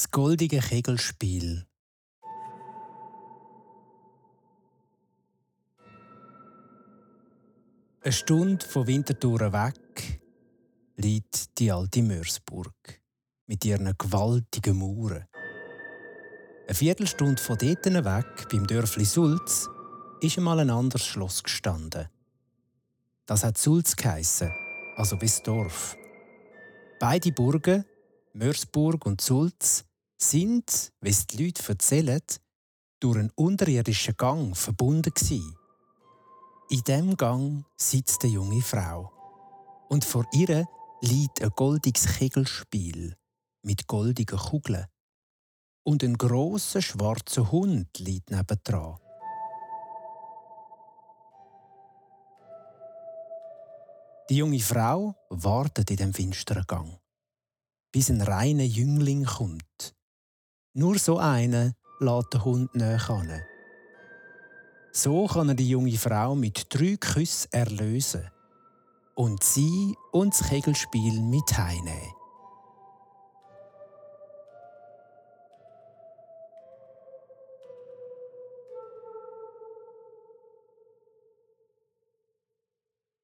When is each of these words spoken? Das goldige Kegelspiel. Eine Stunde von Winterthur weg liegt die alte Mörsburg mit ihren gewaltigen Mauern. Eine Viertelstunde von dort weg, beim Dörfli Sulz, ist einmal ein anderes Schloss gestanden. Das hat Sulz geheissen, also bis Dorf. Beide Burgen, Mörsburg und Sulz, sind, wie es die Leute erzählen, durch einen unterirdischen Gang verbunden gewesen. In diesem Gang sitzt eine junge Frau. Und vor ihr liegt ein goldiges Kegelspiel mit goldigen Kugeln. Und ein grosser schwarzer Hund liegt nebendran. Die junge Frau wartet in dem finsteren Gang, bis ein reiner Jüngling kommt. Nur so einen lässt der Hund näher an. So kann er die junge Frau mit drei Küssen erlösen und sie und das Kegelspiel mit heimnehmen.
Das 0.00 0.10
goldige 0.10 0.60
Kegelspiel. 0.60 1.66
Eine 8.00 8.12
Stunde 8.12 8.64
von 8.64 8.86
Winterthur 8.86 9.52
weg 9.52 10.22
liegt 10.96 11.58
die 11.58 11.70
alte 11.70 12.00
Mörsburg 12.00 12.72
mit 13.46 13.62
ihren 13.66 13.92
gewaltigen 13.98 14.78
Mauern. 14.78 15.26
Eine 16.66 16.74
Viertelstunde 16.74 17.42
von 17.42 17.58
dort 17.58 17.84
weg, 17.84 18.48
beim 18.50 18.66
Dörfli 18.66 19.04
Sulz, 19.04 19.68
ist 20.22 20.38
einmal 20.38 20.60
ein 20.60 20.70
anderes 20.70 21.04
Schloss 21.04 21.42
gestanden. 21.42 22.08
Das 23.26 23.44
hat 23.44 23.58
Sulz 23.58 23.94
geheissen, 23.96 24.50
also 24.96 25.18
bis 25.18 25.42
Dorf. 25.42 25.94
Beide 26.98 27.32
Burgen, 27.32 27.84
Mörsburg 28.32 29.04
und 29.04 29.20
Sulz, 29.20 29.84
sind, 30.22 30.92
wie 31.00 31.10
es 31.10 31.26
die 31.26 31.44
Leute 31.44 31.68
erzählen, 31.68 32.22
durch 33.00 33.18
einen 33.18 33.30
unterirdischen 33.34 34.16
Gang 34.16 34.56
verbunden 34.56 35.12
gewesen. 35.14 35.56
In 36.68 36.82
diesem 36.84 37.16
Gang 37.16 37.64
sitzt 37.76 38.22
eine 38.22 38.34
junge 38.34 38.62
Frau. 38.62 39.10
Und 39.88 40.04
vor 40.04 40.24
ihr 40.32 40.66
liegt 41.00 41.42
ein 41.42 41.50
goldiges 41.50 42.06
Kegelspiel 42.18 43.16
mit 43.62 43.86
goldigen 43.86 44.38
Kugeln. 44.38 44.86
Und 45.82 46.04
ein 46.04 46.16
grosser 46.16 46.82
schwarzer 46.82 47.50
Hund 47.50 47.98
liegt 47.98 48.30
nebendran. 48.30 48.98
Die 54.28 54.36
junge 54.36 54.60
Frau 54.60 55.16
wartet 55.30 55.90
in 55.90 55.96
dem 55.96 56.14
finsteren 56.14 56.64
Gang, 56.68 57.00
bis 57.90 58.10
ein 58.10 58.20
reiner 58.20 58.62
Jüngling 58.62 59.24
kommt. 59.24 59.96
Nur 60.72 60.98
so 60.98 61.18
einen 61.18 61.74
lässt 61.98 62.32
der 62.32 62.44
Hund 62.44 62.74
näher 62.76 63.10
an. 63.10 63.42
So 64.92 65.26
kann 65.26 65.48
er 65.48 65.54
die 65.54 65.68
junge 65.68 65.96
Frau 65.98 66.36
mit 66.36 66.66
drei 66.68 66.96
Küssen 66.96 67.52
erlösen 67.52 68.30
und 69.16 69.42
sie 69.42 69.96
und 70.12 70.32
das 70.32 70.48
Kegelspiel 70.48 71.20
mit 71.20 71.58
heimnehmen. 71.58 72.19